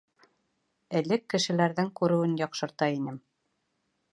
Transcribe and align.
—Элек 0.99 1.27
кешеләрҙең 1.33 1.91
күреүен 2.01 2.33
яҡшырта 2.41 2.89
инем. 2.99 3.21